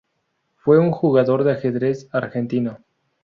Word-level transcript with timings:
Fue 0.55 0.79
un 0.79 0.89
jugador 0.89 1.43
de 1.43 1.51
ajedrez 1.51 2.09
argentino. 2.11 2.79